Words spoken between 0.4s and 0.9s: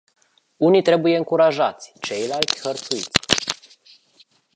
Unii